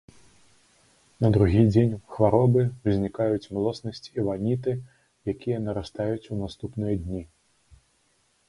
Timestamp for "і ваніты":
4.17-4.71